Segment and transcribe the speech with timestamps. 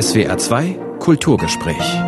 [0.00, 2.03] SWR 2 Kulturgespräch.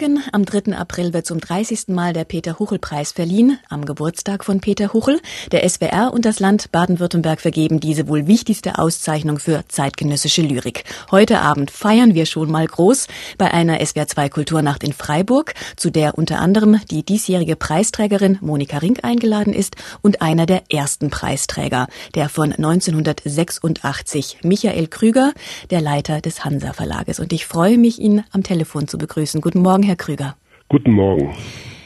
[0.00, 0.76] Morgen, am 3.
[0.76, 1.88] April, wird zum 30.
[1.88, 5.20] Mal der Peter-Huchel-Preis verliehen, am Geburtstag von Peter Huchel.
[5.50, 10.84] Der SWR und das Land Baden-Württemberg vergeben diese wohl wichtigste Auszeichnung für zeitgenössische Lyrik.
[11.10, 13.08] Heute Abend feiern wir schon mal groß
[13.38, 18.78] bei einer SWR 2 Kulturnacht in Freiburg, zu der unter anderem die diesjährige Preisträgerin Monika
[18.78, 25.32] Rink eingeladen ist und einer der ersten Preisträger, der von 1986, Michael Krüger,
[25.70, 27.18] der Leiter des Hansa Verlages.
[27.18, 29.40] Und ich freue mich, ihn am Telefon zu begrüßen.
[29.40, 30.36] Guten Morgen, Herr Krüger.
[30.68, 31.30] Guten Morgen.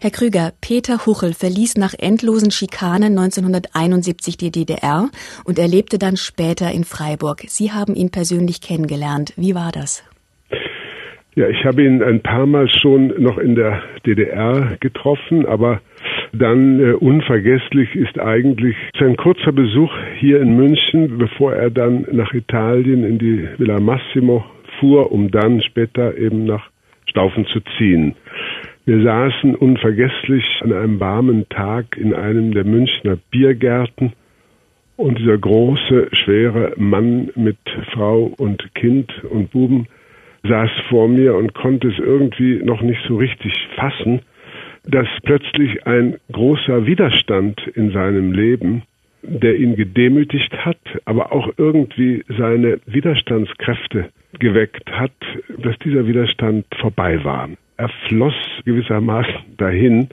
[0.00, 5.10] Herr Krüger, Peter Huchel verließ nach endlosen Schikanen 1971 die DDR
[5.44, 7.42] und er lebte dann später in Freiburg.
[7.46, 9.32] Sie haben ihn persönlich kennengelernt.
[9.36, 10.02] Wie war das?
[11.36, 15.80] Ja, ich habe ihn ein paar Mal schon noch in der DDR getroffen, aber
[16.32, 22.34] dann äh, unvergesslich ist eigentlich sein kurzer Besuch hier in München, bevor er dann nach
[22.34, 24.44] Italien in die Villa Massimo
[24.80, 26.73] fuhr, um dann später eben nach
[27.14, 28.16] Staufen zu ziehen.
[28.86, 34.14] Wir saßen unvergesslich an einem warmen Tag in einem der Münchner Biergärten
[34.96, 37.56] und dieser große, schwere Mann mit
[37.92, 39.86] Frau und Kind und Buben
[40.42, 44.22] saß vor mir und konnte es irgendwie noch nicht so richtig fassen,
[44.84, 48.82] dass plötzlich ein großer Widerstand in seinem Leben,
[49.26, 55.12] der ihn gedemütigt hat, aber auch irgendwie seine Widerstandskräfte geweckt hat,
[55.58, 57.48] dass dieser Widerstand vorbei war.
[57.76, 60.08] Er floss gewissermaßen dahin.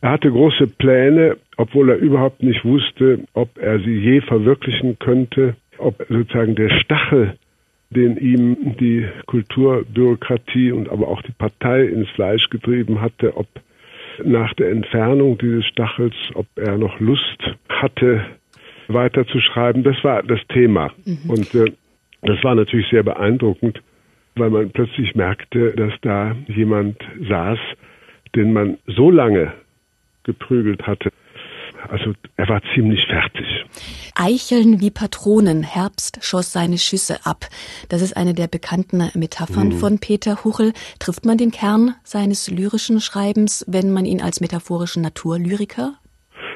[0.00, 5.56] Er hatte große Pläne, obwohl er überhaupt nicht wusste, ob er sie je verwirklichen könnte,
[5.78, 7.34] ob sozusagen der Stachel,
[7.90, 13.46] den ihm die Kulturbürokratie und aber auch die Partei ins Fleisch getrieben hatte, ob
[14.24, 17.51] nach der Entfernung dieses Stachels, ob er noch Lust
[17.82, 18.24] hatte,
[18.88, 19.82] weiterzuschreiben.
[19.82, 20.90] Das war das Thema.
[21.04, 21.30] Mhm.
[21.30, 21.72] Und äh,
[22.22, 23.82] das war natürlich sehr beeindruckend,
[24.36, 26.96] weil man plötzlich merkte, dass da jemand
[27.28, 27.58] saß,
[28.34, 29.52] den man so lange
[30.24, 31.10] geprügelt hatte.
[31.88, 33.44] Also er war ziemlich fertig.
[34.14, 37.48] Eicheln wie Patronen, Herbst schoss seine Schüsse ab.
[37.88, 39.78] Das ist eine der bekannten Metaphern mhm.
[39.78, 40.74] von Peter Huchel.
[41.00, 45.94] Trifft man den Kern seines lyrischen Schreibens, wenn man ihn als metaphorischen Naturlyriker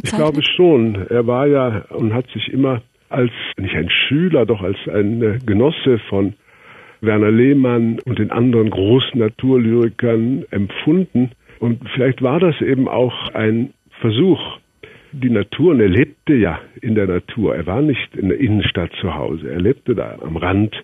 [0.00, 0.04] bezeichnet?
[0.04, 1.06] Ich glaube schon.
[1.08, 5.38] Er war ja und hat sich immer als nicht ein Schüler, doch als ein äh,
[5.44, 6.34] Genosse von
[7.00, 11.30] Werner Lehmann und den anderen großen Naturlyrikern empfunden.
[11.60, 14.40] Und vielleicht war das eben auch ein Versuch,
[15.12, 17.56] die Natur, und er lebte ja in der Natur.
[17.56, 19.50] Er war nicht in der Innenstadt zu Hause.
[19.50, 20.76] Er lebte da am Rand.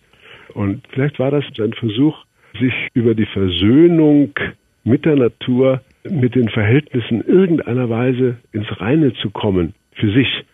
[0.55, 2.17] Und vielleicht war das ein Versuch,
[2.59, 4.33] sich über die Versöhnung
[4.85, 10.45] mit der Natur, mit den Verhältnissen irgendeiner Weise ins Reine zu kommen für sich.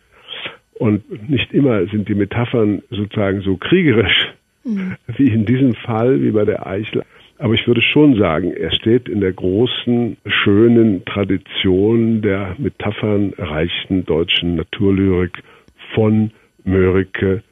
[0.75, 4.33] Und nicht immer sind die Metaphern sozusagen so kriegerisch
[4.65, 4.97] mhm.
[5.17, 7.05] wie in diesem Fall, wie bei der Eichel.
[7.39, 14.57] Aber ich würde schon sagen, er steht in der großen, schönen Tradition der metaphernreichen deutschen
[14.57, 15.43] Naturlyrik
[15.95, 16.31] von
[16.65, 17.43] Mörike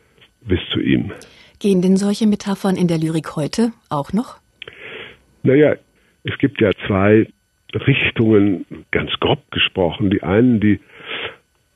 [0.42, 1.10] bis zu ihm.
[1.58, 4.38] Gehen denn solche Metaphern in der Lyrik heute auch noch?
[5.42, 5.74] Naja,
[6.24, 7.26] es gibt ja zwei
[7.74, 10.10] Richtungen, ganz grob gesprochen.
[10.10, 10.80] Die einen, die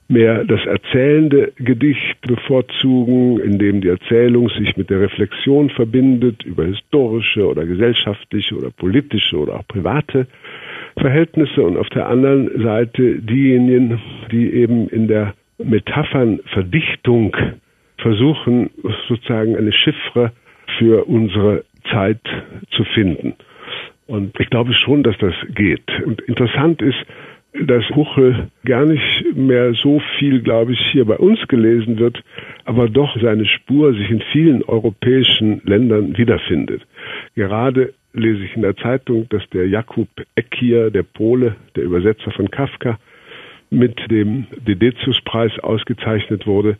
[0.09, 6.65] mehr das erzählende Gedicht bevorzugen, in dem die Erzählung sich mit der Reflexion verbindet über
[6.65, 10.27] historische oder gesellschaftliche oder politische oder auch private
[10.99, 17.35] Verhältnisse und auf der anderen Seite diejenigen, die eben in der Metaphernverdichtung
[17.97, 18.71] versuchen,
[19.09, 20.33] sozusagen eine Chiffre
[20.79, 22.21] für unsere Zeit
[22.71, 23.35] zu finden.
[24.07, 25.89] Und ich glaube schon, dass das geht.
[26.05, 26.99] Und interessant ist,
[27.55, 32.23] dass Huchel gar nicht mehr so viel, glaube ich, hier bei uns gelesen wird,
[32.65, 36.83] aber doch seine Spur sich in vielen europäischen Ländern wiederfindet.
[37.35, 42.51] Gerade lese ich in der Zeitung, dass der Jakub Ekier, der Pole, der Übersetzer von
[42.51, 42.99] Kafka,
[43.71, 46.77] mit dem Dedecius-Preis ausgezeichnet wurde.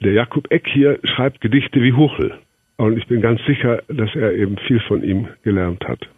[0.00, 2.34] Der Jakub Ekier schreibt Gedichte wie Huchel.
[2.76, 6.08] Und ich bin ganz sicher, dass er eben viel von ihm gelernt hat.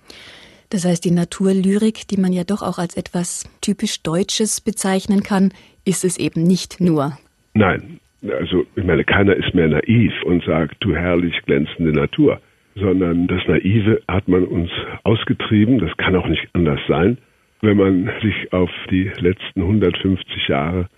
[0.75, 5.53] Das heißt, die Naturlyrik, die man ja doch auch als etwas typisch Deutsches bezeichnen kann,
[5.85, 7.17] ist es eben nicht nur.
[7.55, 12.41] Nein, also ich meine, keiner ist mehr naiv und sagt, du herrlich glänzende Natur,
[12.75, 14.69] sondern das Naive hat man uns
[15.05, 17.19] ausgetrieben, das kann auch nicht anders sein,
[17.61, 20.89] wenn man sich auf die letzten 150 Jahre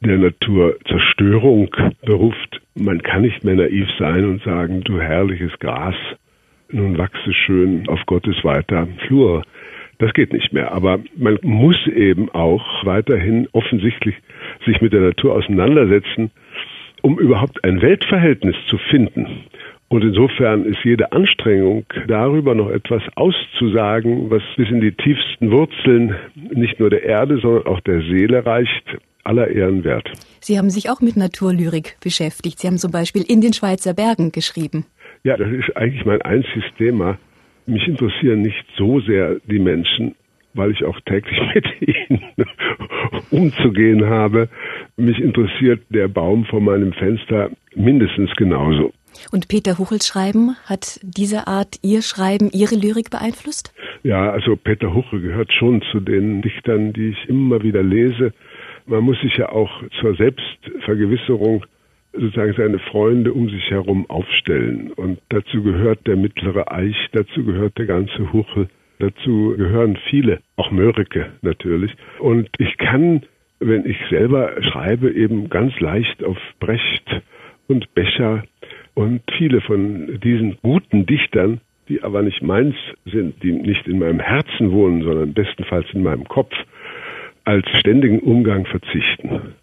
[0.00, 1.70] der Naturzerstörung
[2.04, 2.60] beruft.
[2.74, 5.94] Man kann nicht mehr naiv sein und sagen, du herrliches Gras,
[6.72, 9.42] nun wachse schön auf Gottes weiter Flur.
[9.98, 10.72] Das geht nicht mehr.
[10.72, 14.16] Aber man muss eben auch weiterhin offensichtlich
[14.66, 16.30] sich mit der Natur auseinandersetzen,
[17.02, 19.44] um überhaupt ein Weltverhältnis zu finden.
[19.88, 26.16] Und insofern ist jede Anstrengung, darüber noch etwas auszusagen, was bis in die tiefsten Wurzeln
[26.34, 30.10] nicht nur der Erde, sondern auch der Seele reicht, aller Ehren wert.
[30.40, 32.58] Sie haben sich auch mit Naturlyrik beschäftigt.
[32.58, 34.86] Sie haben zum Beispiel in den Schweizer Bergen geschrieben.
[35.24, 37.18] Ja, das ist eigentlich mein einziges Thema.
[37.66, 40.16] Mich interessieren nicht so sehr die Menschen,
[40.54, 42.20] weil ich auch täglich mit ihnen
[43.30, 44.48] umzugehen habe.
[44.96, 48.92] Mich interessiert der Baum vor meinem Fenster mindestens genauso.
[49.30, 53.72] Und Peter Huchels Schreiben, hat diese Art Ihr Schreiben, Ihre Lyrik beeinflusst?
[54.02, 58.32] Ja, also Peter Huchel gehört schon zu den Dichtern, die ich immer wieder lese.
[58.86, 59.70] Man muss sich ja auch
[60.00, 61.64] zur Selbstvergewisserung
[62.12, 64.92] sozusagen seine Freunde um sich herum aufstellen.
[64.92, 68.68] Und dazu gehört der mittlere Eich, dazu gehört der ganze Huchel,
[68.98, 71.92] dazu gehören viele, auch Mörike natürlich.
[72.18, 73.22] Und ich kann,
[73.60, 77.22] wenn ich selber schreibe, eben ganz leicht auf Brecht
[77.68, 78.44] und Becher
[78.94, 82.74] und viele von diesen guten Dichtern, die aber nicht meins
[83.06, 86.54] sind, die nicht in meinem Herzen wohnen, sondern bestenfalls in meinem Kopf,
[87.44, 89.54] als ständigen Umgang verzichten.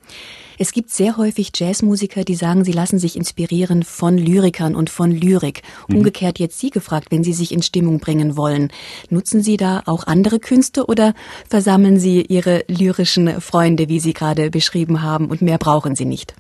[0.61, 5.09] Es gibt sehr häufig Jazzmusiker, die sagen, sie lassen sich inspirieren von Lyrikern und von
[5.09, 5.61] Lyrik.
[5.88, 5.95] Mhm.
[5.95, 8.67] Umgekehrt jetzt Sie gefragt, wenn Sie sich in Stimmung bringen wollen.
[9.09, 11.13] Nutzen Sie da auch andere Künste oder
[11.50, 16.33] versammeln Sie Ihre lyrischen Freunde, wie Sie gerade beschrieben haben, und mehr brauchen Sie nicht?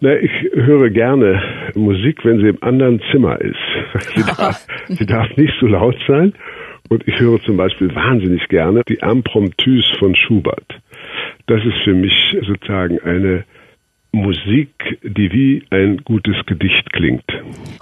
[0.00, 1.40] Na, ich höre gerne
[1.76, 3.54] Musik, wenn sie im anderen Zimmer ist.
[4.16, 6.32] Sie darf, sie darf nicht so laut sein.
[6.88, 10.66] Und ich höre zum Beispiel wahnsinnig gerne die Impromptus von Schubert.
[11.46, 13.44] Das ist für mich sozusagen eine
[14.14, 17.24] Musik, die wie ein gutes Gedicht klingt.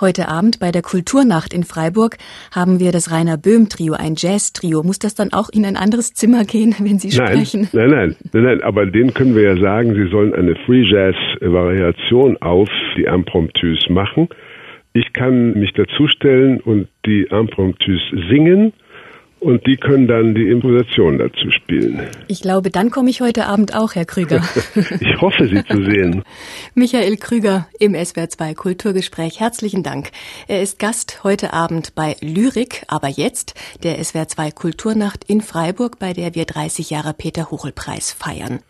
[0.00, 2.18] Heute Abend bei der Kulturnacht in Freiburg
[2.54, 4.84] haben wir das Rainer Böhm Trio, ein Jazz-Trio.
[4.84, 7.68] Muss das dann auch in ein anderes Zimmer gehen, wenn Sie nein, sprechen?
[7.72, 12.36] Nein, nein, nein, nein, aber denen können wir ja sagen, sie sollen eine Free Jazz-Variation
[12.40, 14.28] auf die Impromptus machen.
[14.92, 18.72] Ich kann mich dazustellen und die Impromptus singen
[19.40, 22.06] und die können dann die Improvisation dazu spielen.
[22.28, 24.42] Ich glaube, dann komme ich heute Abend auch, Herr Krüger.
[25.00, 26.22] ich hoffe, Sie zu sehen.
[26.74, 29.40] Michael Krüger im SWR2 Kulturgespräch.
[29.40, 30.10] Herzlichen Dank.
[30.46, 36.12] Er ist Gast heute Abend bei Lyrik, aber jetzt der SWR2 Kulturnacht in Freiburg, bei
[36.12, 38.60] der wir 30 Jahre Peter Huchel Preis feiern.